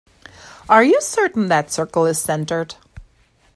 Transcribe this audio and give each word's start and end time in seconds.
Are 0.67 0.83
you 0.83 0.99
certain 0.99 1.47
that 1.49 1.71
circle 1.71 2.07
is 2.07 2.19
centered? 2.19 2.73